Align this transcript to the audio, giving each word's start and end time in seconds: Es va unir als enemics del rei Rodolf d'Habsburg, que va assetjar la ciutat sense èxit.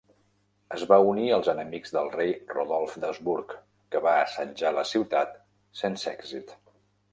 Es 0.77 0.83
va 0.91 0.95
unir 1.09 1.25
als 1.35 1.49
enemics 1.53 1.93
del 1.97 2.09
rei 2.15 2.31
Rodolf 2.55 2.97
d'Habsburg, 3.05 3.55
que 3.95 4.03
va 4.07 4.17
assetjar 4.25 4.75
la 4.81 4.89
ciutat 4.95 5.39
sense 5.85 6.13
èxit. 6.17 6.59